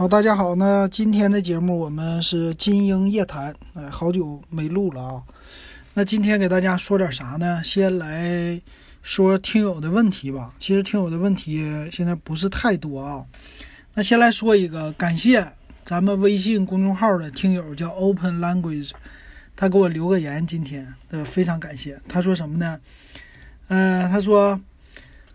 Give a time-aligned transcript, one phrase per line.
[0.00, 5.22] 好，大家好，那今天的节目我们是金鹰夜谈，哎，好久没录了啊。
[5.92, 7.62] 那今天给大家说点啥呢？
[7.62, 8.58] 先来
[9.02, 10.54] 说听友的问题吧。
[10.58, 13.26] 其实听友的问题现在不是太多啊。
[13.92, 15.46] 那先来说一个，感谢
[15.84, 18.92] 咱们微信公众号的听友叫 Open Language，
[19.54, 22.00] 他给我留个言，今天呃非常感谢。
[22.08, 22.80] 他说什么呢？
[23.68, 24.58] 嗯，他说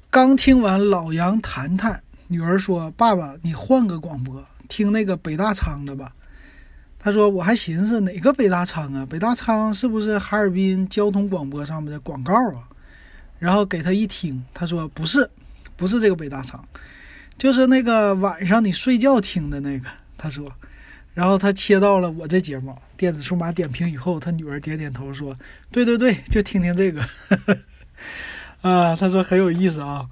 [0.10, 4.44] 刚听完老杨谈谈，女儿说爸爸你换个广播。
[4.68, 6.14] 听那个北大仓的吧，
[7.00, 9.06] 他说我还寻思哪个北大仓啊？
[9.10, 12.68] 北大仓是不是哈尔滨交通广播上面的广告啊？
[13.38, 15.30] 然后给他一听，他说不是，
[15.76, 16.64] 不是这个北大仓，
[17.38, 19.88] 就是那个晚上你睡觉听的那个。
[20.18, 20.52] 他说，
[21.14, 25.36] 然后他切到了我这节目电子数码点评以后，他女儿点点头说，
[25.70, 27.02] 对对对，就听听这个。
[28.62, 30.10] 啊，他说很有意思啊。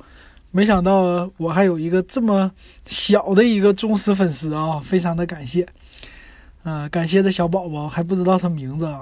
[0.55, 2.52] 没想到我还有一个这么
[2.85, 5.67] 小的一个忠实粉丝啊，非常的感谢，
[6.62, 9.01] 嗯，感谢这小宝宝还不知道他名字啊。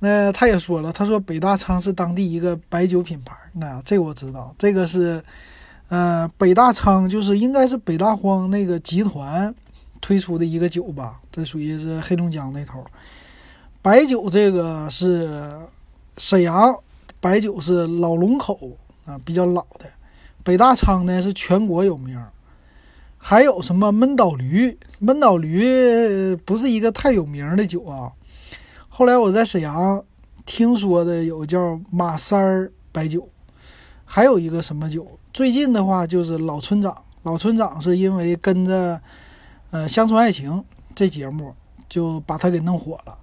[0.00, 5.22] 那他也说了，他说北大仓是当地一个白酒品牌，那这个我知道，这个是，
[5.88, 9.54] 呃，北大仓就是应该是北大荒那个集团
[10.00, 12.84] 推出的一个酒吧，这属于是黑龙江那头。
[13.82, 15.54] 白酒这个是
[16.18, 16.76] 沈阳
[17.20, 18.58] 白酒是老龙口
[19.04, 19.86] 啊，比较老的。
[20.46, 22.22] 北大仓呢是全国有名，
[23.18, 24.78] 还有什么闷倒驴？
[25.00, 28.12] 闷倒驴不是一个太有名的酒啊。
[28.88, 30.04] 后来我在沈阳
[30.44, 33.28] 听说的有叫马三儿白酒，
[34.04, 35.18] 还有一个什么酒？
[35.32, 39.00] 最近的话就是老村长，老村长是因为跟着
[39.72, 40.52] 呃《乡村爱情》
[40.94, 41.52] 这节目
[41.88, 43.18] 就把他给弄火了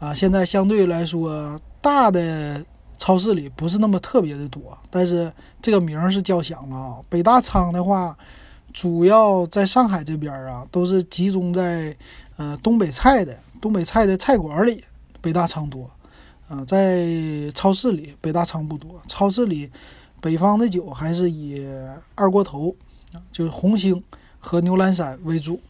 [0.00, 0.12] 啊。
[0.12, 2.64] 现在相对来说大的。
[2.98, 5.32] 超市里不是那么特别的多，但是
[5.62, 6.96] 这个名儿是叫响了啊。
[7.08, 8.18] 北大仓的话，
[8.72, 11.96] 主要在上海这边啊，都是集中在
[12.36, 14.84] 呃东北菜的东北菜的菜馆里，
[15.20, 15.88] 北大仓多。
[16.48, 17.06] 啊，在
[17.54, 19.70] 超市里北大仓不多，超市里
[20.20, 21.62] 北方的酒还是以
[22.14, 22.74] 二锅头，
[23.30, 24.02] 就是红星
[24.40, 25.60] 和牛栏山为主，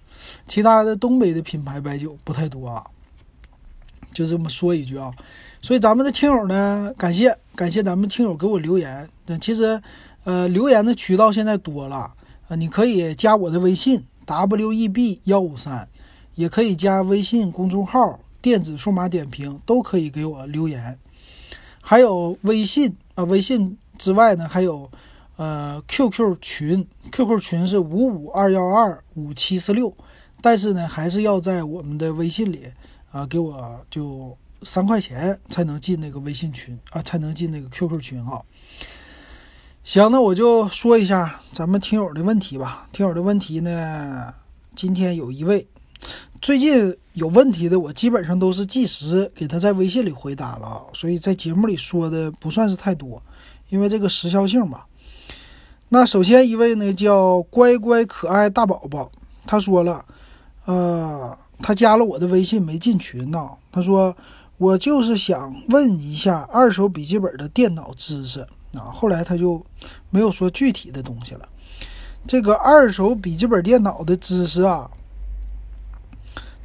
[0.46, 2.86] 其他的东北的品牌白酒不太多啊。
[4.12, 5.12] 就这么说一句啊。
[5.60, 9.08] 所以咱们的听友呢，感谢感谢咱们听友给我留言。
[9.26, 9.82] 那其实，
[10.22, 12.14] 呃，留言的渠道现在多了
[12.48, 15.88] 啊，你可以加我的微信 w e b 幺五三，
[16.36, 20.96] 也可以加微信公众号电子数码点评，都可以给我留言。
[21.80, 24.88] 还有微信啊，微信之外呢，还有
[25.36, 29.92] 呃 QQ 群，QQ 群是五五二幺二五七四六，
[30.40, 32.62] 但是呢，还是要在我们的微信里
[33.10, 34.38] 啊，给我就。
[34.62, 38.42] 三块钱才能进那个微信群啊，才能进那个 QQ 群哈。
[39.84, 42.86] 行，那我就说一下咱们听友的问题吧。
[42.92, 44.34] 听友的问题呢，
[44.74, 45.66] 今天有一位
[46.42, 53.22] 最近有问题的，我基本上都是即时给他在微信里回答了，所以在节目里说的不算是太多，
[53.70, 54.86] 因为这个时效性吧。
[55.88, 59.10] 那首先一位呢叫乖乖可爱大宝宝，
[59.46, 60.04] 他说了，
[60.66, 64.14] 呃，他加了我的微信没进群呢，他说。
[64.58, 68.40] 我就是想问一下二手笔记本的电脑知识
[68.74, 69.64] 啊，后来他就
[70.10, 71.48] 没有说具体的东西了。
[72.26, 74.90] 这个二手笔记本电脑的知识啊，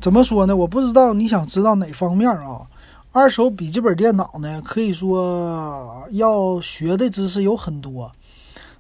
[0.02, 0.56] 怎么说呢？
[0.56, 2.68] 我不知道你想知道哪方面啊？
[3.12, 8.12] 二手笔记本电脑呢，可以说要学的知识有很多。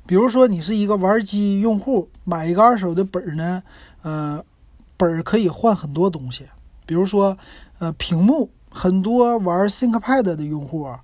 [0.07, 3.61] 比如说，你是一个玩机用户，买一个二手的本儿呢，
[4.01, 4.43] 呃，
[4.97, 6.45] 本儿可以换很多东西，
[6.87, 7.37] 比如说，
[7.77, 8.49] 呃，屏幕。
[8.75, 10.99] 很多玩 ThinkPad 的用户啊，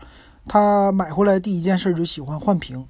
[0.48, 2.84] 他买回来第一件事就喜欢换屏，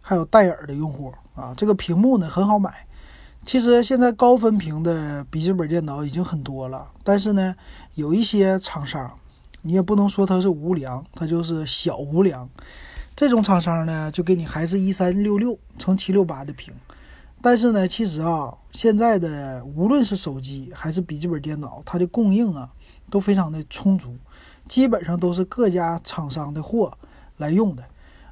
[0.00, 2.84] 还有戴尔的用户啊，这个屏幕呢很好买。
[3.46, 7.54] 其实现在高分屏的笔记本电脑已经很多了，但是呢，
[7.94, 9.08] 有一些厂商，
[9.62, 12.48] 你也不能说它是无良，它就是小无良。
[13.14, 16.74] 这种厂商呢，就给你还是一三六六乘七六八的屏，
[17.40, 22.68] 但是呢，其实啊，现在的无论是手机还是笔记本电脑，它的供应啊。
[23.10, 24.16] 都非常的充足，
[24.68, 26.96] 基本上都是各家厂商的货
[27.36, 27.84] 来用的，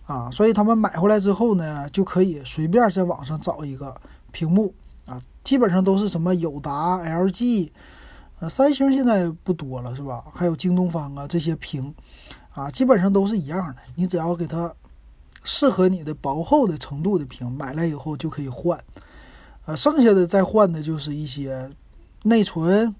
[0.06, 3.94] 啊，所以他们买回来之后呢，就可以随便在网上找一个
[4.30, 4.74] 屏幕，
[5.06, 7.70] 啊，基本上都是什么友达、LG，
[8.40, 10.24] 呃，三星现在不多了是吧？
[10.32, 11.94] 还有京东方啊这些屏，
[12.52, 14.72] 啊，基本上都是一样的，你只要给它
[15.44, 18.78] 适合你的薄厚的程度的屏买来以后就可以换，
[19.66, 21.70] 呃，剩下的再换的就是一些
[22.22, 22.94] 内存。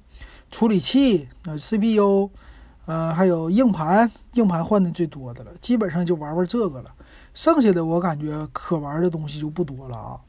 [0.51, 2.29] 处理器呃 CPU，
[2.87, 6.91] 呃，还有硬盘，硬盘换的最多的了，基本上就玩玩这个了。
[7.33, 10.21] 剩下的我感觉可玩的东西就不多了啊。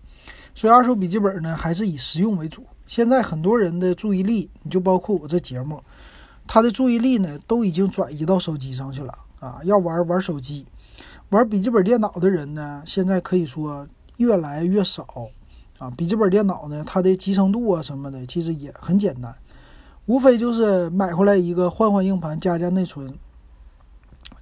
[0.56, 5.82] 所以二手笔记本呢，还是以实用为主现在很多人的注意力，你就包括我这节目，
[6.46, 10.66] 他的注意力呢都已经转移到手机上去了啊，要玩玩手机，
[11.30, 15.08] 玩笔记本电脑的人呢，现在可以说越来越少
[15.80, 15.90] 啊。
[15.90, 19.34] 笔记本电脑呢，它的集成度啊什么的，其实也很简单，
[20.06, 23.18] 无非就是买回来一个换换硬盘，加加内存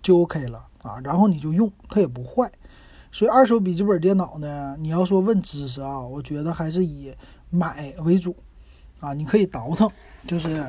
[0.01, 2.51] 就 OK 了啊，然后你就用，它也不坏。
[3.11, 7.13] 所以二手笔记本电脑呢，你要说问知识啊，我觉得还是以
[7.49, 8.35] 买为主
[8.99, 9.13] 啊。
[9.13, 9.89] 你可以倒腾，
[10.25, 10.65] 就是，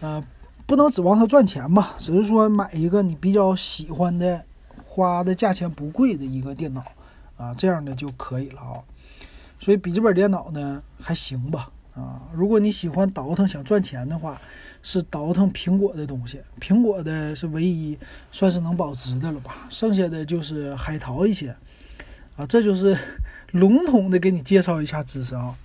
[0.00, 0.22] 呃，
[0.66, 4.44] 不能指望它赚钱吧，只是说买一个你比较喜欢的，
[4.84, 6.82] 花的价钱不贵的一个电脑
[7.36, 8.82] 啊，这样的就可以了啊。
[9.58, 12.22] 所以笔记本电脑呢还行吧啊。
[12.32, 14.40] 如果你喜欢倒腾想赚钱的话，
[14.82, 17.98] 是倒腾苹果的东西，苹果的是唯一
[18.30, 21.56] 算是能保值的了吧，剩下的就是海淘一些。
[22.36, 22.96] 啊，这就是
[23.52, 25.56] 笼统的给你介绍一下知识啊。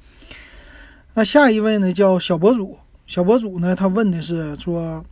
[1.14, 2.78] 那下一位呢，叫小博主。
[3.06, 5.04] 小博主呢，他问的是说，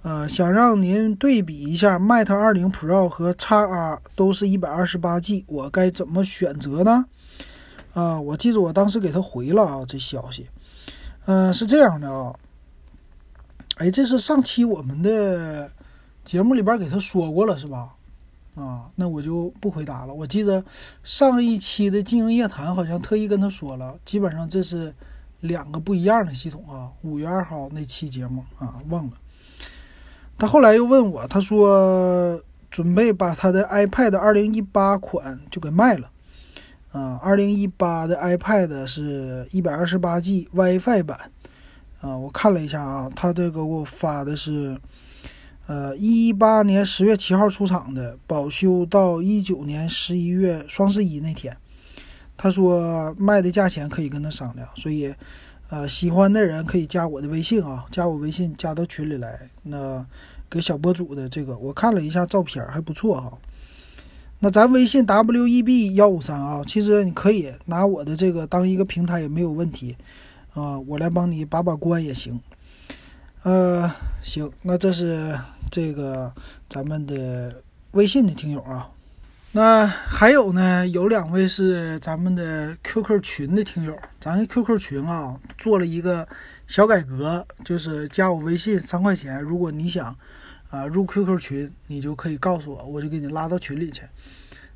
[0.00, 7.04] 呃，想让您对比一下 Mate 20 Pro 和 XR 都是一百二十八 G，我该怎么选择呢？
[7.96, 10.46] 啊，我记得我当时给他回了啊，这消息。
[11.24, 12.34] 嗯，是这样的啊。
[13.78, 15.70] 哎，这是上期我们的
[16.22, 17.94] 节目里边给他说过了，是吧？
[18.54, 20.12] 啊，那我就不回答了。
[20.12, 20.62] 我记得
[21.02, 24.94] 上一期的经营夜谈好像特意跟他说了，基本上这是
[25.40, 26.92] 两个不一样的系统啊。
[27.00, 29.12] 五月二号那期节目啊，忘了。
[30.36, 32.38] 他后来又问我，他说
[32.70, 36.10] 准备把他的 iPad 二零一八款就给卖了。
[36.96, 41.30] 啊，二零一八的 iPad 是一百二十八 G WiFi 版。
[42.00, 44.78] 啊，我看了一下啊，他这个给我发的是。
[45.68, 51.56] 呃，一八年十月七号出厂的，保修到一九年十一月双十一那天。
[52.36, 55.12] 他说卖的价钱可以跟他商量，所以，
[55.68, 59.50] 呃，喜欢的人可以加我的微信啊，加我微信加到群里来。
[59.64, 60.06] 那
[60.48, 63.36] 给小博主的这个，我看了一下照片还不错哈。
[64.40, 69.96] 那咱微信 w e b 幺五三啊，其实你可以拿我的这个当一个平台也没有问题
[70.52, 72.38] 啊，我来帮你把把关也行。
[73.42, 73.90] 呃，
[74.22, 75.38] 行，那这是
[75.70, 76.32] 这个
[76.68, 77.62] 咱们的
[77.92, 78.90] 微信的听友啊。
[79.52, 83.96] 那还有呢，有两位是咱们的 QQ 群的听友。
[84.20, 86.28] 咱 QQ 群啊，做了一个
[86.66, 89.40] 小改革，就是加我微信三块钱。
[89.40, 90.14] 如果你想
[90.70, 94.02] 啊入 QQ 群，你就可以告诉我，我就给你拉到群里去。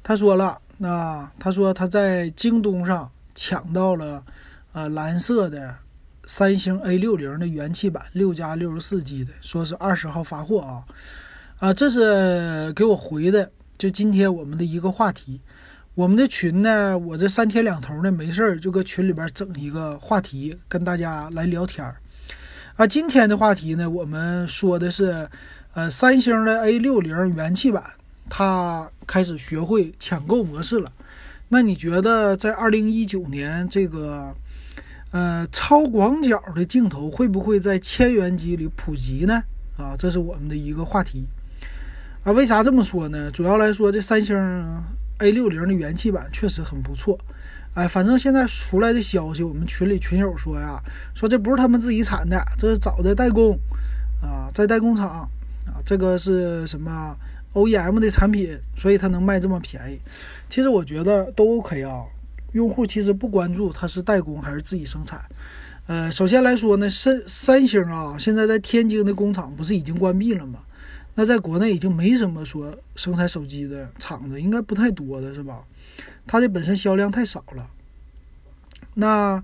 [0.02, 4.22] 他说了，那他说他在京东上抢到了
[4.72, 5.74] 呃蓝色的。
[6.26, 10.84] 三星 A 六零的元气版，六加六十四 G 的，说是二十号发货啊，
[11.58, 15.40] 啊，这是给我回的，就今天我们的一个话题。
[15.96, 21.96] 我们的群呢，我这三天两头的没事儿就搁群里边整一个话题，跟大家来聊天儿。
[22.76, 25.28] 啊，今天的话题呢，我们说的是，
[25.74, 27.82] 呃，三星的 A 六零元气版，
[28.28, 30.92] 它开始学会抢购模式了。
[31.48, 34.34] 那你觉得在二零一九年这个？
[35.12, 39.42] 呃，超广角的镜头会不会在千元机里普及呢？
[39.76, 41.26] 啊，这是我们的一个话题。
[42.22, 43.28] 啊，为啥这么说呢？
[43.32, 44.36] 主要来说，这三星
[45.18, 47.18] A 六零的元气版确实很不错。
[47.74, 50.80] 哎，反正现在出来的消息，我们群里群友说呀，
[51.12, 53.58] 说这不是他们自己产的，这是找的代工
[54.22, 55.28] 啊，在代工厂，
[55.84, 57.16] 这个是什么
[57.52, 59.98] OEM 的产品，所以它能卖这么便宜。
[60.48, 62.04] 其实我觉得都 OK 啊。
[62.52, 65.24] 用户其实不关注它是代工还是自己生产，
[65.86, 70.58] 呃，首先来说呢，三三星啊，现在在天津的工厂不是已经关闭了吗？
[71.14, 75.62] 那在国内已经没什么说生产手机的厂子，应该不太多的是吧？
[76.26, 77.70] 它的本身销量太少了。
[78.94, 79.40] 那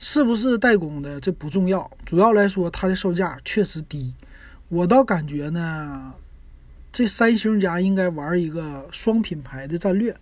[0.00, 4.12] 是不是代工的这不重要，主要来说它的售价确实低。
[4.68, 6.12] 我倒感觉呢，
[6.92, 10.14] 这三星家应该玩一个双品牌的战略。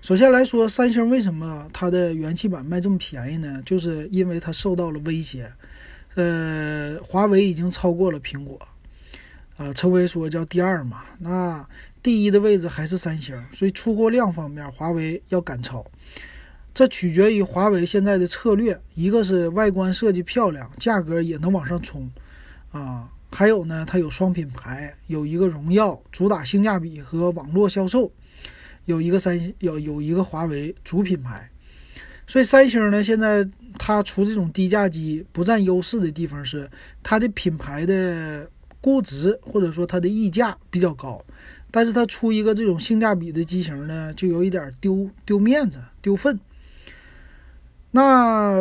[0.00, 3.62] 首先来说，三星为什么它的元气版卖这么便宜呢？
[3.64, 5.48] 就是因为它受到了威胁。
[6.16, 8.58] 呃，华为已经超过了苹果，
[9.56, 11.04] 啊，成为说叫第二嘛。
[11.20, 11.64] 那
[12.02, 15.86] 第一的位置还是三星，所以出货量方面，华为要赶超。
[16.74, 22.10] 这取决于华为现在的策略，一个是外观设计漂亮，价格也能往上冲，
[22.72, 28.12] 啊，还有呢，它有双品牌，有一个荣耀主打性价比和网络销售。
[28.86, 31.48] 有一个三星，有有一个华为主品牌，
[32.26, 33.48] 所以三星呢，现在
[33.78, 36.68] 它出这种低价机不占优势的地方是
[37.00, 41.24] 它的品牌的估值或者说它的溢价比较高，
[41.70, 46.40] 但是它出一个这种性价比的机型呢，就有一点丢丢面子、丢份。
[47.92, 48.56] 那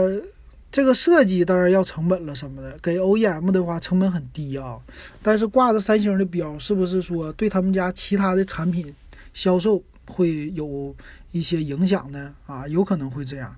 [0.71, 4.79] 这个设计当然要成本了什么的，给 OEM 的话成本很低啊，
[5.21, 8.93] 但是挂着三星的标，是不是说对他们家其他的产品
[9.33, 10.95] 销售会有
[11.31, 12.33] 一些影响呢？
[12.45, 13.53] 啊，有可能会这样。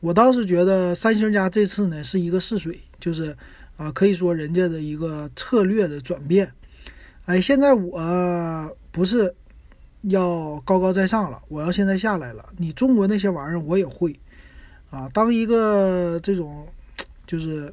[0.00, 3.36] 我倒是觉得三星家这次呢是一个试水，就是
[3.76, 6.50] 啊，可以说人家的一个策略的转变。
[7.26, 9.34] 哎，现在我不是
[10.02, 12.48] 要高高在上了，我要现在下来了。
[12.56, 14.18] 你中国那些玩意儿我也会。
[14.90, 16.66] 啊，当一个这种
[17.26, 17.72] 就是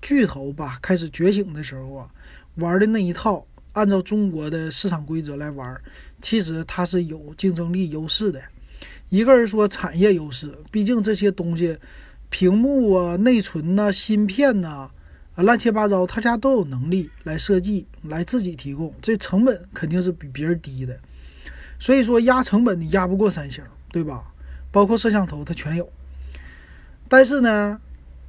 [0.00, 2.08] 巨头吧开始觉醒的时候啊，
[2.56, 5.78] 玩的那一套，按照中国的市场规则来玩，
[6.22, 8.40] 其实它是有竞争力优势的。
[9.10, 11.76] 一个人说产业优势，毕竟这些东西，
[12.30, 14.90] 屏幕啊、内存呐、芯片呐，
[15.34, 20.98] 啊乱七八糟，他家都有能力来设计，来自己提供，这成本肯定是比别人低的。
[21.78, 24.32] 所以说压成本你压不过三星，对吧？
[24.72, 25.88] 包括摄像头，它全有。
[27.16, 27.80] 但是呢，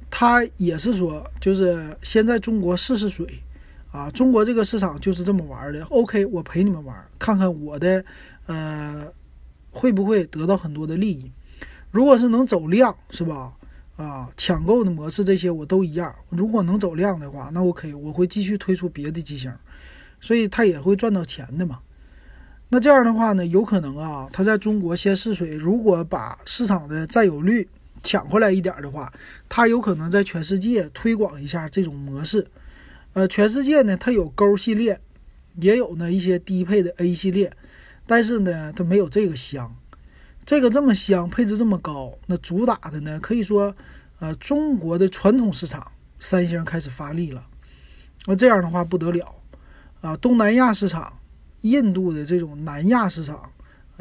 [0.08, 3.26] 他也是说，就是先在中国试试水，
[3.90, 5.84] 啊，中国这个市场就是这么玩的。
[5.86, 8.04] OK，我陪你们玩，看看我的，
[8.46, 9.04] 呃，
[9.72, 11.28] 会不会得到很多的利益。
[11.90, 13.52] 如果是能走量，是吧？
[13.96, 16.14] 啊，抢购的模式这些我都一样。
[16.28, 19.52] 如果能走量的话，那 OK，我会继续推出别的机型，
[20.20, 21.80] 所以他也会赚到钱的嘛。
[22.68, 27.68] 那这样的话呢，有可能啊，他在中国先试水，如果把市场的占有率。
[28.02, 29.12] 抢回来一点的话，
[29.48, 32.46] 它有可能在全世界推广一下这种模式。
[33.12, 35.00] 呃，全世界呢，它有勾系列，
[35.60, 37.50] 也有呢一些低配的 A 系列，
[38.06, 39.74] 但是呢，它没有这个香。
[40.44, 43.74] 这个这么香，配置这么高，那主打的呢，可以说，
[44.20, 47.44] 呃，中国的传统市场，三星开始发力了。
[48.26, 49.34] 那这样的话不得了
[50.00, 50.16] 啊！
[50.18, 51.18] 东南亚市场，
[51.62, 53.50] 印度的这种南亚市场。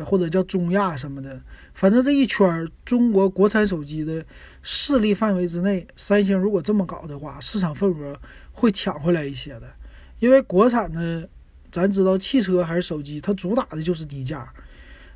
[0.04, 1.40] 或者叫中亚什么的，
[1.74, 4.26] 反正这一圈中国国产手机的
[4.62, 8.20] 势力范围之内，三星如果这么搞的话，市场份额
[8.52, 9.72] 会抢回来一些的。
[10.20, 11.30] 因为国产的，
[11.72, 14.52] 咱知道汽车还是手机，它主打的就是低价。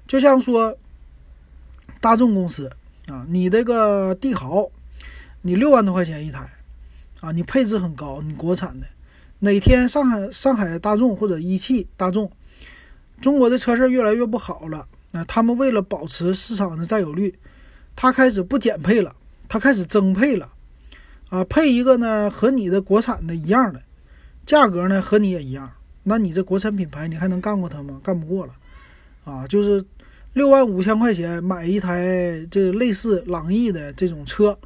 [0.07, 0.77] 就像说
[1.99, 2.71] 大众公司
[3.07, 4.69] 啊，你这个帝豪，
[5.41, 6.47] 你六万多块钱一台
[7.19, 8.85] 啊，你配置很高，你国产的，
[9.39, 12.31] 哪天上海上海大众或者一汽大众。
[13.21, 17.37] 中国的车市越来越不好了，那他们为了保持市场的占有率，
[17.95, 19.15] 他开始不减配了，
[19.47, 20.53] 他开始增配了，
[21.29, 23.81] 啊，配一个呢和你的国产的一样的，
[24.45, 25.69] 价格呢和你也一样，
[26.03, 27.99] 那你这国产品牌你还能干过他吗？
[28.01, 28.53] 干不过了，
[29.25, 29.83] 啊，就是
[30.33, 34.57] 六万五千块钱买一台这类似朗逸的这种车，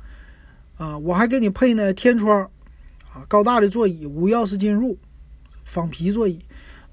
[0.77, 2.41] 啊，我还给你配呢天窗，
[3.11, 4.97] 啊，高大的座椅，无钥匙进入，
[5.65, 6.39] 仿皮座椅。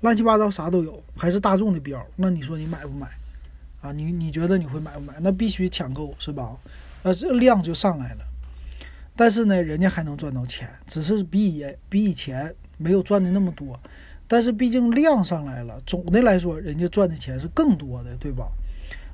[0.01, 3.09] 乱七八糟啥都有，还是大众的标，那你说你买不买？
[3.83, 5.15] 啊，你你觉得你会买不买？
[5.21, 6.57] 那必须抢购是吧？
[7.03, 8.25] 呃，这量就上来了，
[9.17, 13.79] 但是呢，人家还能赚到钱，只是比以比以前没有赚的那么多，
[14.29, 18.49] 但是毕竟量上来了，总的来说，人家赚的钱是更多的，对吧？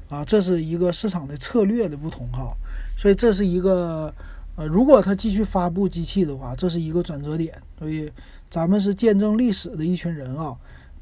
[0.09, 2.57] 啊，这是一个市场的策略的不同哈，
[2.97, 4.13] 所以这是一个
[4.57, 8.11] 呃，如果他继续发布机器的话，这是一个转折点，所以
[8.49, 10.57] 咱们是见证历史的一群人啊。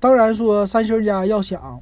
[0.04, 1.80] 当然说，三星家要想，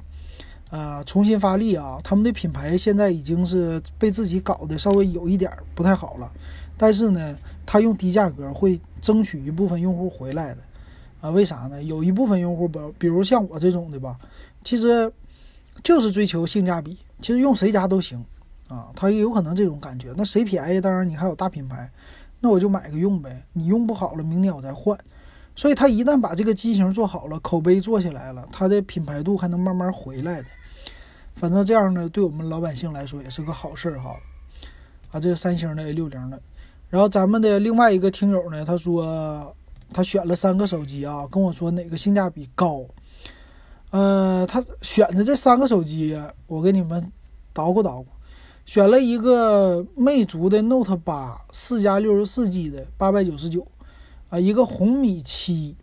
[0.69, 6.31] 呃，重新发力啊，他们的品牌现在已经是被自己搞得稍微有一点不太好了。
[6.77, 10.61] 但是呢，他用低价格会争取一部分用户回来的，
[11.19, 11.83] 啊，为啥呢？
[11.83, 14.17] 有一部分用户不，比如像我这种的吧，
[14.63, 15.11] 其实
[15.83, 18.23] 就是追求性价比，其实用谁家都行
[18.69, 20.13] 啊，他也有可能这种感觉。
[20.15, 21.91] 那谁便宜，当然你还有大品牌，
[22.39, 23.43] 那我就买个用呗。
[23.51, 24.97] 你用不好了，明年我再换。
[25.55, 30.47] 所以，他一旦把这个机型做好了，口碑做起来了，它的品牌度还能慢慢回来的。
[31.35, 34.15] 反正这样呢，对我们老百姓来说也是个好事儿哈。
[35.11, 36.41] 啊，这是三星的 A 六零的。
[36.89, 39.55] 然后咱们的另外一个听友呢，他说
[39.93, 42.83] 他选了三个手机啊，跟我说哪个性价比高。
[43.91, 47.11] 呃，他选的这三个手机，我给你们
[47.53, 48.07] 捣鼓捣鼓。
[48.65, 53.67] 选了一个魅族的 Note 八，四加六十四 G 的，八百九十九。
[54.33, 55.75] 啊，一个红米七，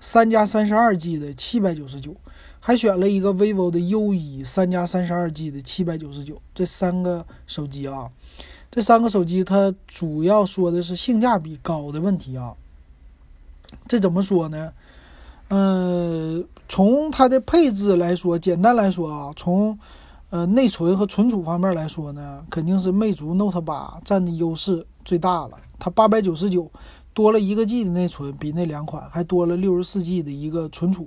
[0.00, 2.14] 三加三十二 G 的七百九十九，
[2.60, 6.40] 还选了一个 vivo 的 U 一，三加三十二 G 的七百九十九。
[6.54, 8.08] 这三个手机啊，
[8.70, 12.54] 这三个手机它主要说的是性价比高的问题啊。
[13.88, 14.72] 这怎么说呢？
[15.48, 19.76] 嗯，从它的配置来说，简单来说啊，从
[20.28, 25.58] 呃内存和存储方面来说呢，肯定是魅族 Note 八占的优势最大了。
[25.76, 26.70] 它八百九十九。
[27.20, 31.06] 多了一个 G 的内存，比那两款还多了六十四 G 的一个存储。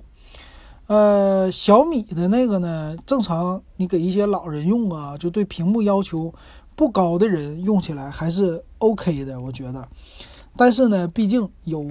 [0.85, 6.31] 呃，小米的那个呢，正常你给一些老人用啊，就对屏幕要求
[6.75, 9.83] 不高的人用起来还是 OK 的，我觉得。
[10.55, 11.89] 但是呢，毕竟有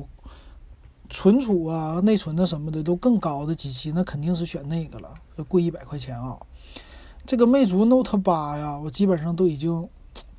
[1.10, 5.12] 存储啊、内存的什么的都更高的机器，那肯定是选那个了，
[5.48, 6.38] 贵一百块钱啊。
[7.26, 9.88] 这个魅族 Note 八呀，我基本上都已经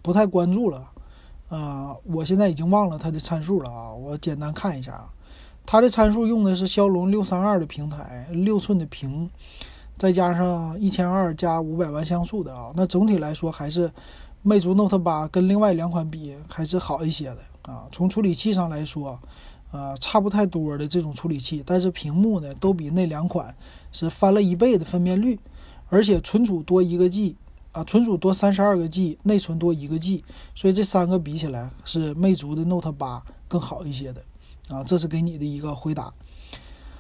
[0.02, 0.90] 不太关注了
[1.58, 1.96] 啊。
[2.04, 5.10] 我现在已经忘了它的参数了啊，我简单看一下啊，
[5.66, 9.30] 它的参数用的是骁龙六三二的平台，六寸的屏，
[9.98, 12.72] 再加上一千二加五百万像素的啊。
[12.76, 13.92] 那总体来说还是
[14.42, 17.88] 魅族 Note 八跟另外两款比还是好一些的啊。
[17.92, 19.20] 从处理器上来说，
[19.72, 23.56] 呃，差不太多的这种处理器，但是屏幕呢都比那两款
[23.92, 25.40] 是翻了一倍的分辨率。
[25.90, 27.36] 而且存储多一个 G，
[27.74, 34.24] 啊，存储多三十二个 G，内存多一个 G，所以这三个比起来是魅族的 Note 八更好一些的，
[34.70, 36.14] 啊，这是给你的一个回答。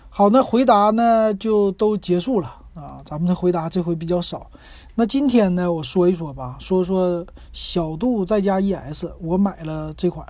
[0.09, 4.49] 好，那回答呢就都结束了啊，咱们的回答这回比较少。
[4.95, 10.25] 那今天呢，我说一说吧，说说小度再加 ES，我买了这款，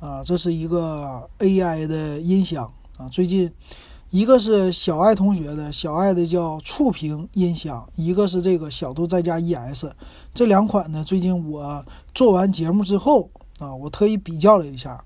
[0.00, 3.52] 啊，这是一个 AI 的音箱啊，最近。
[4.10, 9.84] 一个是小爱同学的小爱的叫触屏音箱，一个是这个小度再加 ES，
[10.32, 11.84] 这两款呢，最近我
[12.14, 15.04] 做完节目之后啊，我特意比较了一下，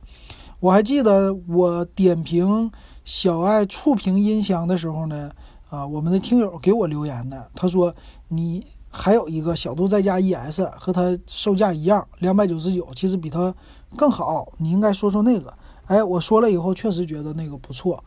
[0.61, 2.71] 我还记得我点评
[3.05, 5.29] 小爱触屏音箱的时候呢，
[5.69, 7.93] 啊，我们的听友给我留言的，他说
[8.29, 13.53] 你还有一个小度再加 ES 和它售价一样，两百九十九，其实比它
[13.97, 15.53] 更好，你应该说说那个。
[15.87, 18.03] 哎，我说了以后确实觉得那个不错。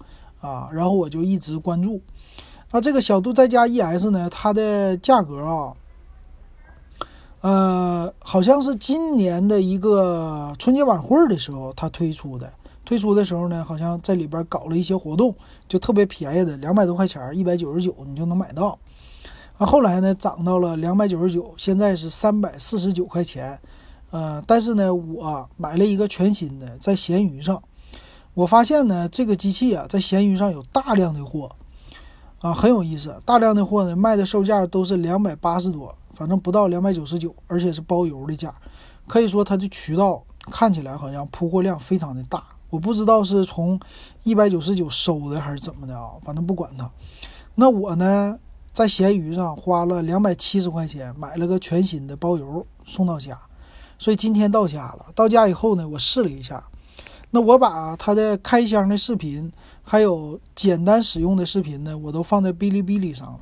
[0.46, 2.00] 啊，然后我就一直关注。
[2.72, 5.74] 那这个小度再加 ES 呢，它的价格啊，
[7.42, 12.52] 呃，好像是今年的一个春节晚会的时候它推出的。
[12.84, 15.34] 推出的时候呢，好像在里边搞了一些活动，
[15.68, 18.78] 就特别便宜的，两百多块钱，一百九十九你就能买到。
[19.58, 23.60] 啊，后来呢涨到了两百九十九，现在是三百四十九块钱。
[24.12, 27.60] 呃，但是呢，我买了一个全新的，在闲鱼上。
[28.36, 31.50] 我发现呢，这个机器啊，在闲鱼上有大量的货，
[32.40, 33.16] 啊，很有意思。
[33.24, 38.54] 大量的货呢，卖的售价都是两百八十多，反正不到两百九十九，而且是包邮的价。
[39.08, 40.22] 可以说它的渠道
[40.52, 42.44] 看起来好像铺货量非常的大。
[42.70, 43.80] 我不知道是从
[44.24, 46.92] 一百九十九收的还是怎么的啊，反正不管它。
[47.56, 48.38] 那我呢，
[48.74, 53.40] 在闲鱼上花了两百七十块钱买了个全新的，包邮送到家。
[53.98, 56.62] 所以今天到家了，到家以后呢，我试了一下。
[57.36, 59.52] 那我把它的开箱的视频，
[59.84, 63.40] 还有简单使用的视频呢，我都放在哔哩哔哩上了，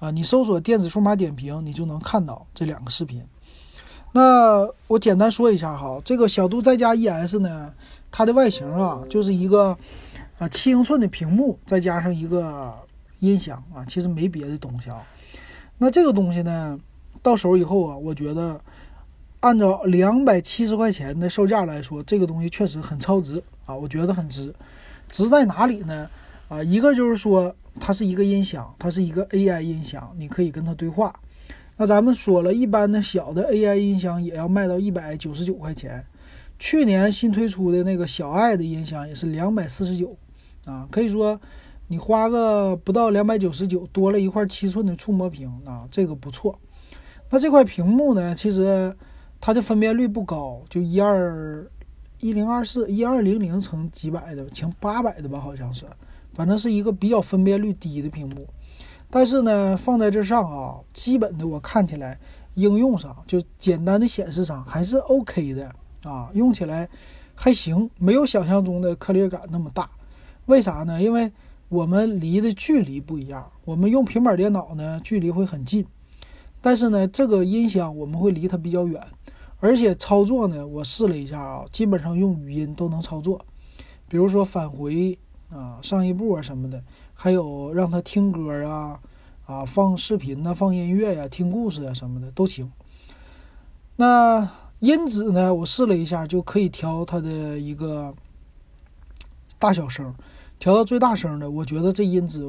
[0.00, 3.24] 啊，你搜索“电子数码点评”，你就能看到这两个视频。
[4.12, 7.72] 那我简单说一下哈，这个小度再加 ES 呢，
[8.10, 9.74] 它的外形啊，就是一个
[10.38, 12.70] 啊七英寸的屏幕，再加上一个
[13.20, 15.02] 音响啊，其实没别的东西啊。
[15.78, 16.78] 那这个东西呢，
[17.22, 18.60] 到手以后啊，我觉得。
[19.42, 23.74] 按照两百七十块钱的售价来说，这个东西确实很超值啊！
[23.74, 24.54] 我觉得很值，
[25.10, 26.08] 值在哪里呢？
[26.46, 31.12] 啊，一个就是说它是一个音响，它是一个 AI 音响，你可以跟它对话。
[31.76, 36.06] 那咱们说了一般的小的 AI 音响也要卖到一百九十九块钱，
[36.60, 40.16] 去年新推出的那个小爱的音响也是两百四十九
[40.66, 41.40] 啊，可以说
[41.88, 46.56] 你花个不到两百九十九，多了一块七寸的触摸屏啊，这个不错。
[47.28, 48.96] 那这块屏幕呢，其实。
[49.44, 51.68] 它的分辨率不高，就一二
[52.20, 55.84] 一零二四一二零零乘几百的，乘八百的吧，好像是，
[56.32, 58.46] 反正是一个比较分辨率低的屏幕。
[59.10, 62.16] 但是呢，放在这上啊，基本的我看起来
[62.54, 65.68] 应用上就简单的显示上还是 OK 的
[66.04, 66.88] 啊，用起来
[67.34, 69.90] 还行，没有想象中的颗粒感那么大。
[70.46, 71.02] 为啥呢？
[71.02, 71.32] 因为
[71.68, 75.84] 我们离的距离不一样，我们用平板电脑呢，距离会很近，
[76.60, 79.04] 但是呢，这个音箱我们会离它比较远。
[79.62, 83.46] 而且操作呢，我试了一下啊，基本上用语音都能操作，
[84.08, 85.16] 比如说返回
[85.50, 86.82] 啊、上一步啊什么的，
[87.14, 88.98] 还有让它听歌啊、
[89.46, 92.72] 啊放视频呐、放音乐呀、听故事啊什么的都行。
[93.94, 98.12] 那音质呢，我试了一下，就可以调它的一个
[99.60, 100.12] 大小声，
[100.58, 102.42] 调到最大声的，我觉得这音质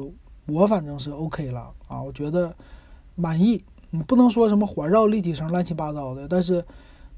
[0.46, 2.52] 我反正是 OK 了啊，我觉得
[3.14, 3.62] 满意。
[3.90, 6.64] 你不能说什么环绕立体声乱七八糟的，但是。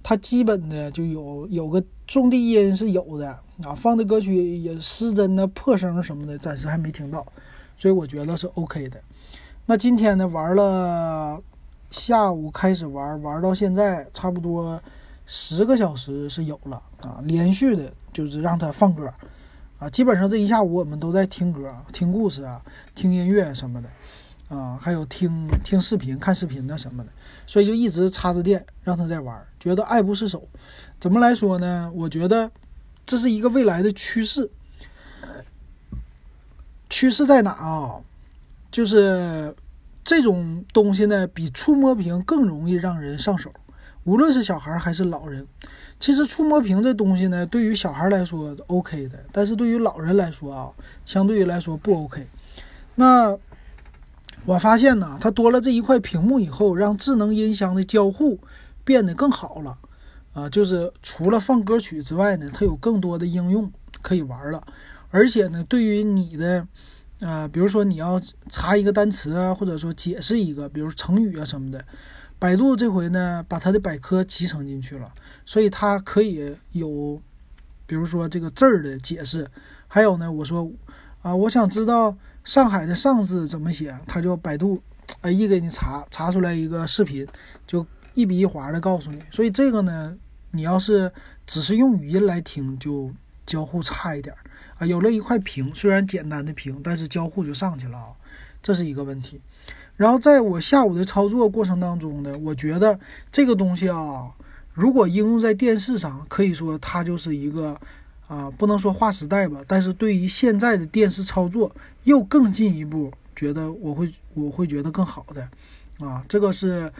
[0.09, 3.29] 它基本的就有有个重低音是有的
[3.65, 7.27] 啊，放的歌曲也失真的破声什么的，暂时还没听到，
[7.77, 9.03] 所以我觉得是 OK 的。
[9.65, 11.43] 那今天呢，玩了
[11.91, 14.81] 下午开始玩，玩到现在差不多
[15.27, 19.13] 十个小时是有了啊，连续的就是让它放歌
[19.81, 22.63] 啊，基本上这一下午我们都在听歌、听故事啊、
[22.95, 27.11] 听音乐什么的啊，还有听听视频、看视频的什么的，
[27.45, 30.47] 所以就一直插着电让他在玩，觉得爱不释手。
[31.01, 31.91] 怎么来说呢？
[31.93, 32.49] 我觉得
[33.05, 34.49] 这是一个未来的趋势。
[36.89, 38.01] 趋势在哪啊？
[38.71, 39.53] 就是
[40.05, 43.53] 这种东西呢，比触摸屏更容易让人上手，
[44.05, 45.45] 无论是小孩还是老人。
[45.99, 50.71] 其实触摸屏这东西呢，对于小孩来说 OK 的，但是对于老人来说啊，
[51.05, 52.25] 相对于来说不 OK。
[52.95, 53.37] 那
[54.45, 58.39] 我发现呢，它多了这一块屏幕以后，让智能音箱的交互
[58.87, 59.77] 变得更好了
[60.33, 60.49] 啊！
[60.49, 63.71] 就是除了放歌曲之外呢，它有更多的应用
[64.01, 64.65] 可以玩了。
[65.11, 66.67] 而且呢，对于你的，
[67.21, 71.85] 呃，比如说你要查一个单词啊，或者说解释一个，比如成语啊什么的，
[72.39, 75.13] 百度这回呢把它的百科集成进去了，
[75.45, 77.21] 所以它可以有，
[77.87, 79.49] 比如说这个字儿的解释，
[79.89, 80.71] 还有呢，我说
[81.23, 84.81] 啊，我想知道上海的上字怎么写，它就百度，
[85.23, 87.27] 哎，一给你查查出来一个视频，
[87.67, 87.85] 就
[88.17, 89.23] 一笔一划的告诉你。
[89.31, 90.17] 所以这个呢，
[90.51, 91.13] 你要是
[91.47, 93.13] 只是用语音来听，就
[93.47, 94.35] 交互差一点。
[94.79, 98.09] 啊，有了一块屏，虽然简单的屏，但是交互就上去了啊，
[98.61, 99.41] 这是一个问题。
[99.97, 102.99] 然后在我下午的操作过程当中呢，我觉得
[103.31, 104.29] 这个东西啊，
[104.75, 107.81] 如果应用在电视上，可以说它就是一个
[108.27, 111.75] 啊，不能说划时代吧，但是对于现在的电视操作
[112.05, 115.49] 又更进一步，觉得我会我会觉得更好的
[116.07, 116.93] 啊，这个是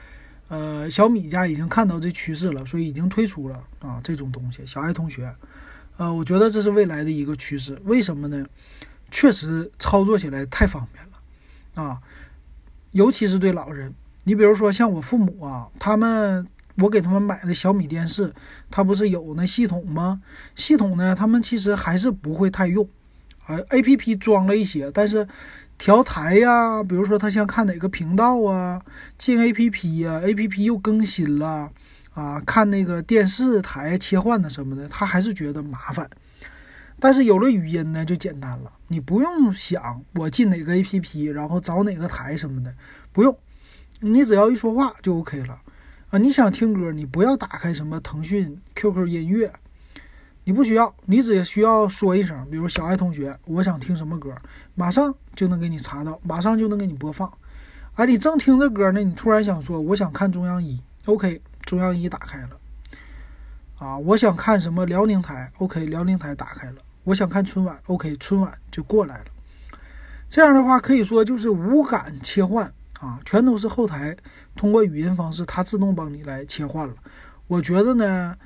[0.49, 5.35] 呃小米家已经看到这趋势了，所以已经推出了啊这种东西，小爱同学。
[5.97, 7.81] 呃，我觉得这是未来的一个趋势。
[7.85, 8.47] 为什么呢？
[9.11, 12.01] 确实操作起来太方便了啊，
[12.91, 13.95] 尤其是对老人。
[14.25, 16.47] 你比如说像我父母啊，他们
[16.79, 18.35] 我给他们买的小米电视，
[18.71, 20.21] 它不是有那系统吗？
[20.55, 22.87] 系统呢，他们其实还是不会太用
[23.47, 23.57] 啊。
[23.71, 25.27] A P P 装了一些，但是
[25.79, 28.83] 调台呀，比如说他想看哪个频道啊，
[29.19, 31.71] 进 A P P 呀，A P P 又更新了。
[32.15, 36.09] 啊，看那个电视台切换的什么的，他还是觉得麻烦。
[36.99, 42.75] 但是有了语音呢，就简单了，你不用想我进哪个 APP，然后找哪个台什么的，
[43.13, 43.39] 不用，
[44.01, 45.61] 你只要一说话就 OK 了。
[46.09, 49.53] 啊，你想听歌，你不要打开什么腾讯、QQ 音乐，
[50.49, 54.33] 你不需要，你只需要说一声，比如小爱同学，我想听什么歌，
[54.77, 57.29] 马上就能给你查到，马上就能给你播放。
[57.97, 61.43] 哎，你正听着歌呢，你突然想说，我想看中央一，OK。
[61.65, 62.51] 中央一打开了，
[63.81, 66.77] 啊，我想看什么辽宁台，OK，辽宁台打开了。
[67.03, 69.25] 我想看春晚，OK，春晚就过来了。
[70.29, 74.17] 这样的话，可以说就是无感切换啊，全都是后台
[74.55, 76.95] 通过语音方式，它自动帮你来切换了。
[77.49, 78.37] 我觉得呢，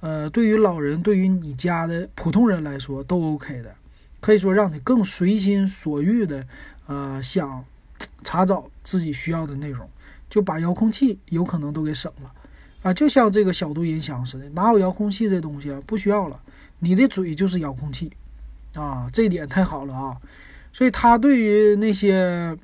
[0.00, 3.74] 呃，对于老人，对于你家的普通人来说都 OK 的，
[4.20, 6.46] 可以说让你更随心所欲的，
[6.86, 7.64] 呃，想
[8.22, 9.88] 查找自己需要的内容，
[10.28, 12.32] 就把遥控器有可能都给省了。
[12.82, 15.82] 啊，就像这个小度音箱似的，哪有遥控器这东西啊？
[15.86, 16.40] 不需要了，
[16.78, 18.12] 你的嘴就是遥控器，
[18.74, 20.16] 啊，这点太好了啊！
[20.72, 22.56] 所以它对于那些，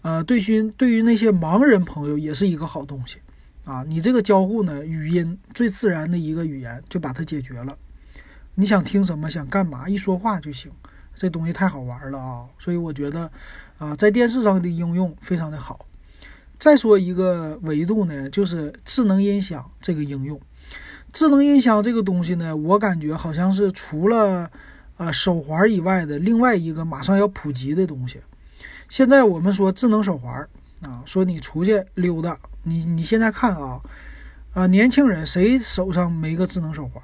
[0.00, 3.18] 呃，对于对于那些盲人朋友也是一个好东西，
[3.64, 7.76] 啊，你这个交互呢，语音最自然的一个语言就把它解决了。
[8.56, 10.70] 你想听什么，想干嘛，一说话就行，
[11.14, 12.44] 这东西太好玩了啊！
[12.58, 13.30] 所以我觉得，
[13.78, 15.86] 啊，在电视上的应用非常的好。
[16.58, 20.40] 再说一个维度呢，就是智能音响这个应用。
[21.12, 24.50] 智能音响这个东西呢，我感觉好像是除了
[24.96, 28.20] 啊手环以外的另外一个马上要普及的东西。
[28.88, 30.46] 现在我们说智能手环
[30.82, 33.80] 啊，说你出去溜达，你你现在看啊
[34.52, 37.02] 啊年轻人谁手上没个智能手环？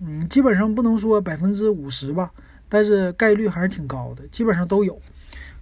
[0.00, 2.30] 嗯，基本上不能说百分之五十吧，
[2.68, 5.00] 但是概率还是挺高的，基本上都有，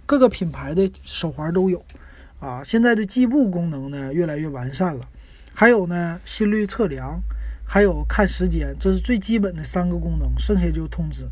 [0.05, 1.83] 各个品牌的手环都有。
[2.39, 5.07] 啊，现在的计步功能呢越来越完善了，
[5.53, 7.21] 还有呢心率测量，
[7.65, 11.25] 还有看时间，这是最基本的三个功能，剩下就通知，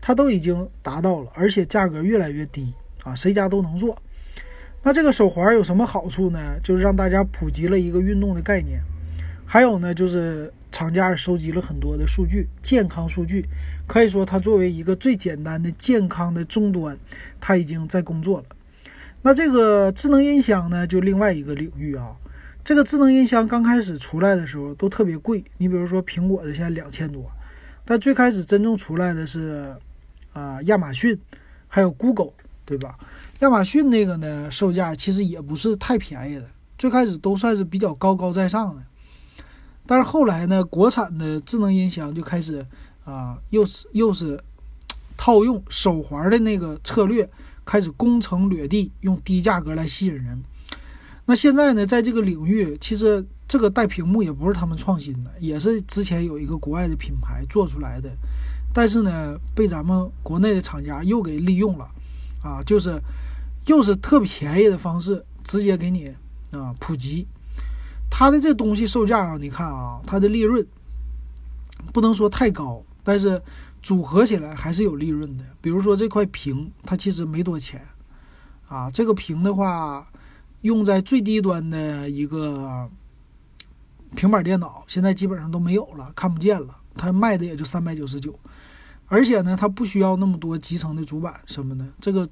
[0.00, 3.96] 它都已经达到了，而且价格越来越低啊，谁家都能做。
[4.82, 6.58] 那这个手环有什么好处呢？
[6.62, 8.80] 就是让大家普及了一个运动的概念，
[9.46, 13.46] 还有呢就是厂家收集了很多的数据，健康数据，
[13.86, 16.98] 可以说它作为一个最简单的健康的终端，
[17.40, 18.46] 它已经在工作了。
[19.22, 22.16] 那这个智能音箱呢，就另外一个领域啊。
[22.64, 27.30] 这个智能音箱刚开始出来的时候都特别贵，你比如说苹果的现在两千多，
[27.84, 29.76] 但最开始真正出来的是
[30.32, 31.16] 啊亚马逊，
[31.68, 32.32] 还有 Google，
[32.64, 32.98] 对吧？
[33.40, 36.46] 亚马逊那个呢，售价其实也不是太便宜的，
[36.78, 38.82] 最开始都算是比较高高在上的。
[39.86, 42.66] 但是后来呢，国产的智能音箱就开始
[43.04, 44.42] 啊，又是又是
[45.16, 47.28] 套用手环的那个策略。
[47.64, 50.42] 开始攻城掠地，用低价格来吸引人。
[51.26, 58.10] 那现在呢，在这个领域，其实这个带屏幕也不是他们创新的，也是之前有一个国外的品牌做出来的，
[58.74, 61.88] 但是呢，被咱们国内的厂家又给利用了，
[62.42, 63.00] 啊，就是
[63.66, 66.08] 又是特便宜的方式，直接给你
[66.50, 67.26] 啊普及。
[68.10, 70.66] 它的这东西售价啊，你看啊，它的利润
[71.92, 73.40] 不能说太高，但是
[73.82, 75.44] 组合起来还是有利润的。
[75.60, 77.80] 比如说这块屏，它其实没多钱
[78.68, 80.06] 啊，这个屏的话。
[80.62, 82.88] 用在最低端的一个
[84.14, 86.68] 平板电脑，现在基本上都没有了，看不见了。
[86.94, 88.38] 它卖的也就三百九十九，
[89.12, 91.84] 而且呢，它不需要那么多集成的主板什么的。
[92.00, 92.26] 这个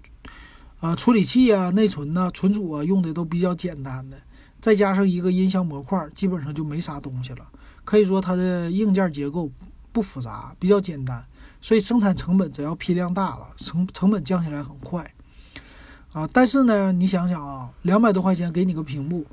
[0.80, 4.16] 啊，处理器啊、内存呐、存储啊，用的都比较简单的，
[4.62, 7.46] 再加上一个音箱模块，基本上就没啥东西了。
[7.84, 9.50] 可以说它的硬件结构
[9.92, 11.22] 不复杂，比较简单，
[11.60, 15.12] 所以生产成本只要批量大了，成成本降下来很快。
[16.14, 19.26] 啊，但是呢，你想想啊，两百多块钱给你个屏幕，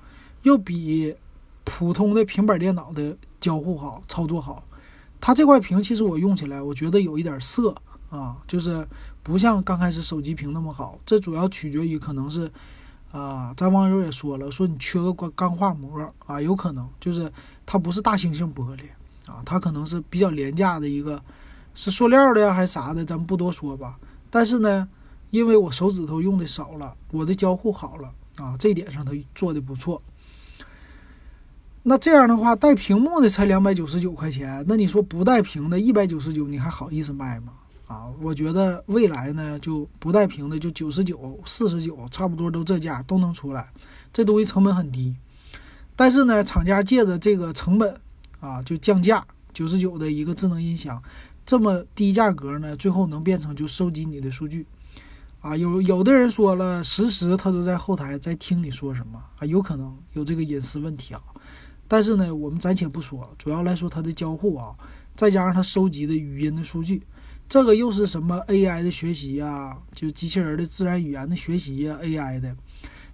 [0.43, 1.15] 又比
[1.63, 4.65] 普通的平板电脑的交互好，操作好。
[5.19, 7.75] 它这块屏其实我用起来，我觉得有一点涩
[8.09, 8.87] 啊，就是
[9.23, 10.97] 不像刚开始手机屏那么好。
[11.05, 12.51] 这主要取决于可能是
[13.11, 17.31] 啊，咱网友也说了，说你缺个钢钢化膜啊，有可能就是
[17.65, 18.81] 它不是大猩猩玻璃
[19.31, 21.21] 啊，它可能是比较廉价的一个，
[21.73, 23.97] 是塑料的呀还是啥的，咱们不多说吧。
[24.29, 24.87] 但是呢。
[25.29, 30.01] 因为我手指头用的少了，我的交互好了啊，这点上它做的不错。
[31.89, 37.53] 那这样的话，带屏幕的才两百九十九块钱，那你说不带屏的一百九十九，你还好意思卖吗？
[37.87, 43.69] 啊，我觉得未来呢，就不带屏的就九十九、四十九，差不多都这价都能出来。
[44.11, 45.15] 这东西成本很低，
[45.95, 47.97] 但是呢，厂家借着这个成本
[48.41, 51.01] 啊，就降价九十九的一个智能音响，
[51.45, 54.65] 这么低价格呢，最后能变成就收集你的数据。
[55.39, 61.21] 啊，有有的人说了，时时他都在后台在听你说什么啊，有可能有这个隐私问题啊。
[61.87, 64.75] 但是呢，我们暂且不说，主要来说它的交互啊，
[65.15, 67.01] 再加上它收集的语音的数据，
[67.47, 72.55] 这个又是什么 AI 的学习呀，就机器人的自然语言的学习呀，AI 的，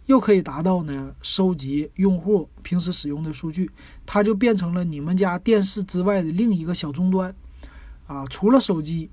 [0.08, 3.70] 又可以达到呢收集用户平时使用的数据，
[4.06, 7.34] 它就变成了你们家电视之外的另一个小终端
[8.08, 9.10] 啊，除了手机。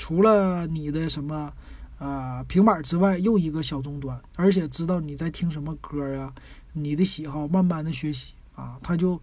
[0.00, 1.52] 除了你的什么，
[1.98, 6.32] 呃，平板之外，又一个小终端，而且知道你在听什么歌呀，
[6.82, 9.20] 你的喜好，慢慢的学习啊，他就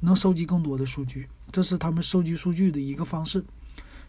[0.00, 3.44] 能收集更多的数据，这是他们收集数据的一个方式。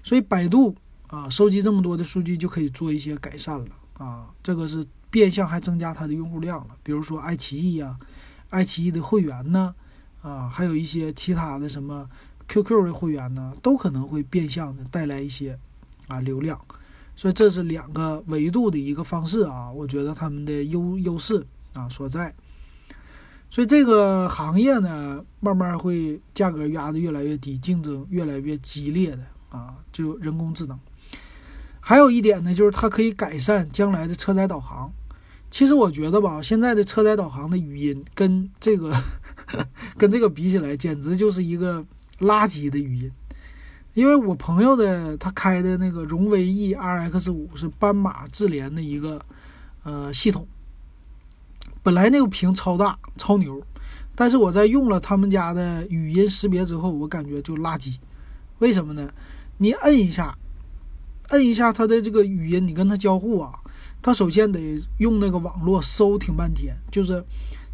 [0.04, 0.76] 所以百度
[1.08, 6.76] 啊，收集这么多的数据就可以做一些改善了啊，这个是变相还增加它的用户量了。
[6.84, 7.98] 比如说爱奇艺呀，
[8.50, 9.74] 爱奇艺的会员呢，
[10.22, 12.10] 啊，还有一些其他的什么
[12.48, 15.58] QQ 的会员呢，都可能会变相的带来一些。
[16.08, 16.60] 啊，流量，
[17.16, 22.34] 所以这是两个维度的一个方式啊，我觉得他们的优优势啊所在。
[23.50, 30.80] 所以这个行业呢，慢慢会价格压得越来越低，竞争越来越激烈的啊，就人工智能。
[31.80, 34.92] 还有一点呢，就是它可以改善将来的车载导航。
[35.50, 38.94] 其实我觉得吧，现在的车载导航的语音跟这个
[39.98, 41.84] 跟这个比起来，简直就是一个
[42.20, 43.12] 垃圾的语音。
[43.96, 49.20] 因为我朋友的他开的那个荣威 E RX 五是斑马智联的一个
[49.82, 50.48] 呃系统，
[51.82, 53.62] 本来那个屏超大超牛，
[54.16, 57.96] 但是我在用了他们家的语音识别之后，我感觉就垃圾。
[58.60, 59.10] 为什么呢？
[59.58, 60.38] 你摁一下，
[61.30, 63.54] 摁一下它的这个语音，你跟它交互啊，
[64.02, 67.24] 它首先得用那个网络搜挺半天，就是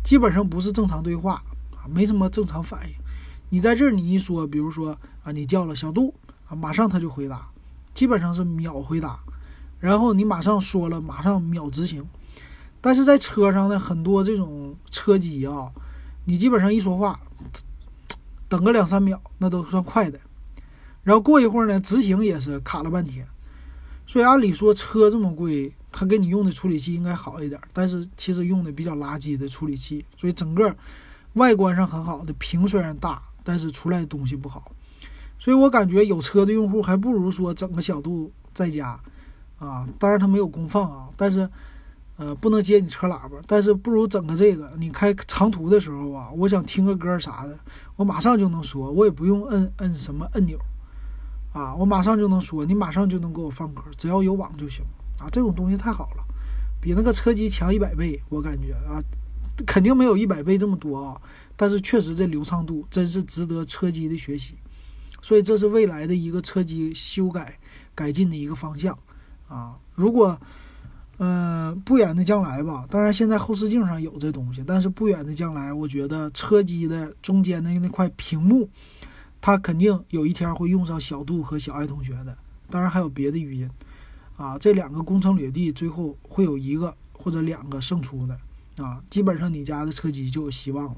[0.04, 2.94] 基本上不是正常对话啊，没什么正常反应。
[3.50, 6.13] 你在这儿，你一说，比如说啊，你叫了小杜
[6.48, 7.50] 啊，马上他就回答，
[7.94, 9.20] 基本上是秒回答。
[9.80, 12.06] 然后你马上说了，马上秒执行。
[12.86, 15.71] 但是在车上呢，很多这种车机啊，
[16.26, 17.19] 你基本上一说话，
[18.48, 20.19] 等个两三秒，那都算快的。
[21.02, 23.26] 然后过一会儿呢，执行也是卡了半天。
[24.06, 30.76] 所以按理说车这么贵，他给你用的处理器应该好一点，但是其实用的比较垃圾的处理器，所以整个
[31.34, 33.19] 外观上很好的屏虽然大。
[33.43, 34.71] 但是出来的东西不好，
[35.39, 39.00] 所以我感觉有车的用户还不如说整个小度在家，
[39.58, 41.50] 啊，当然它没有功放啊，但是，
[42.17, 47.58] 呃，不能接你车喇叭，但是不如整个这个，你开长途的时候啊，我想听个歌啥的，
[47.97, 50.58] 我马上就能说，我也不用摁摁什么按钮，
[51.51, 54.86] 啊，我马上就能说，你马上就能给我放歌，只要有网就行，
[55.19, 56.23] 啊，这种东西太好了，
[56.80, 59.04] 比那个车机强一百倍，我感觉啊，
[59.65, 61.21] 肯定没有一百倍这么多啊。
[61.58, 64.56] 但是确实，这流畅度真是值得车机的学习，
[65.21, 67.60] 所以这是未来的一个车机修改
[67.93, 68.97] 改进的一个方向，
[69.49, 69.78] 啊。
[69.95, 70.39] 如果
[71.17, 78.69] 嗯不远的将来吧，当然现在后视镜上有这东西，但是不远的将来，我觉得车机的中间的那块屏幕，
[79.39, 82.38] 它肯定有一天会用上小度和小爱同学的，
[82.69, 83.69] 当然还有别的语音
[84.36, 84.58] 啊。
[84.58, 88.38] 这两个攻城略地，最后会有一个或者两个胜出的
[88.84, 90.97] 啊，基本上你家的车机就有希望了，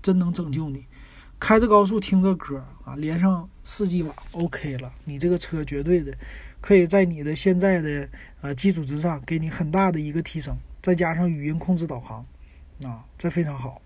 [0.00, 0.84] 真能拯救你。
[1.40, 4.90] 开着高速听着歌啊，连上四 G 网，OK 了。
[5.04, 6.12] 你这个车绝对的
[6.60, 8.08] 可以在你的现在的
[8.40, 10.56] 呃基础之上，给你很大的一个提升。
[10.80, 12.24] 再加上语音控制导航，
[12.82, 13.82] 啊，这非常好。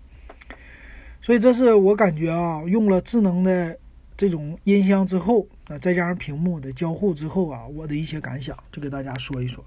[1.21, 3.77] 所以这是我感觉啊，用了智能的
[4.15, 9.63] 这种音箱之后，啊，再加上屏幕的交互之后啊，我的一些感想就给大家说一说。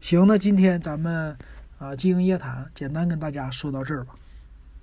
[0.00, 1.36] 行，那今天咱们
[1.78, 4.14] 啊，经营夜谈简单跟大家说到这儿吧。